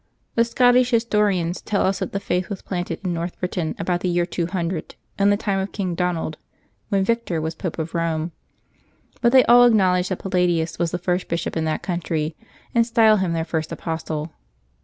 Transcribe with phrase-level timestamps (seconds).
[0.33, 4.09] The Scottish historians tell us that the Faith was planted in North Britain about the
[4.09, 6.39] year 200, in the time of King Donald,
[6.89, 8.31] when Victor was Pope of Eome.
[9.21, 12.35] But they all acknowledge that Palladius was the first bishop in that country,
[12.73, 14.31] and style him their first apostle.